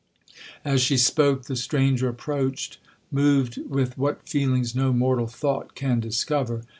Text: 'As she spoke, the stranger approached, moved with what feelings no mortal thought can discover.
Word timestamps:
'As 0.65 0.81
she 0.81 0.97
spoke, 0.97 1.43
the 1.43 1.55
stranger 1.55 2.09
approached, 2.09 2.79
moved 3.11 3.59
with 3.69 3.99
what 3.99 4.27
feelings 4.27 4.73
no 4.73 4.91
mortal 4.91 5.27
thought 5.27 5.75
can 5.75 5.99
discover. 5.99 6.63